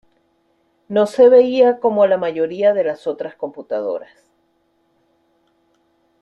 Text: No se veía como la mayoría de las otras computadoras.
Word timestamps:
No 0.87 1.05
se 1.05 1.29
veía 1.29 1.79
como 1.79 2.07
la 2.07 2.17
mayoría 2.17 2.73
de 2.73 2.83
las 2.83 3.05
otras 3.05 3.35
computadoras. 3.35 4.31